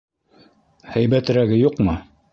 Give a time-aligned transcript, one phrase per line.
[0.95, 1.99] Һәйбәтерәге юҡмы?